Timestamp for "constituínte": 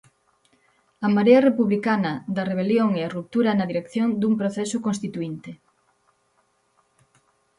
4.87-5.51